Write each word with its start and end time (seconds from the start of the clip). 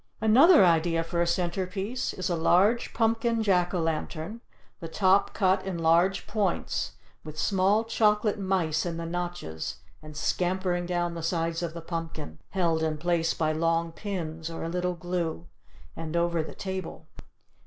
Another 0.19 0.65
idea 0.65 1.03
for 1.03 1.21
a 1.21 1.27
center 1.27 1.67
piece 1.67 2.11
is 2.13 2.27
a 2.27 2.35
large 2.35 2.91
pumpkin 2.91 3.43
Jack 3.43 3.71
o' 3.71 3.79
lantern, 3.79 4.41
the 4.79 4.87
top 4.87 5.31
cut 5.35 5.63
in 5.63 5.77
large 5.77 6.25
points 6.25 6.93
with 7.23 7.37
small 7.37 7.83
chocolate 7.83 8.39
mice 8.39 8.83
in 8.83 8.97
the 8.97 9.05
notches 9.05 9.75
and 10.01 10.17
scampering 10.17 10.87
down 10.87 11.13
the 11.13 11.21
sides 11.21 11.61
of 11.61 11.75
the 11.75 11.81
pumpkin 11.81 12.39
(held 12.49 12.81
in 12.81 12.97
place 12.97 13.35
by 13.35 13.51
long 13.51 13.91
pins 13.91 14.49
or 14.49 14.63
a 14.63 14.69
little 14.69 14.95
glue) 14.95 15.45
and 15.95 16.17
over 16.17 16.41
the 16.41 16.55
table. 16.55 17.05